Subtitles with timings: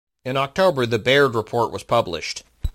[0.25, 2.41] In October, the Baird report was published.